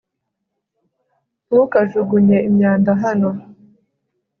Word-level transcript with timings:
ntukajugunye 1.47 2.37
imyanda 2.49 2.91
hano 3.03 3.29